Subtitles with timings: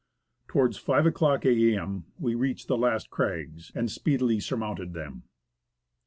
[0.47, 2.05] Towards 5 o'clock a.m.
[2.17, 5.25] we reached the last crags, and speedily surmounted them.